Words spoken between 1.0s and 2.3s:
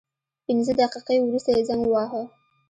وروسته یې زنګ وواهه.